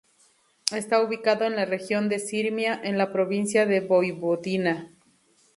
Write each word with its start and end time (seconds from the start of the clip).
Está 0.71 0.99
ubicado 0.99 1.45
en 1.45 1.55
la 1.55 1.65
región 1.65 2.09
de 2.09 2.17
Sirmia, 2.17 2.81
en 2.83 2.97
la 2.97 3.13
provincia 3.13 3.67
de 3.67 3.81
Voivodina. 3.81 4.89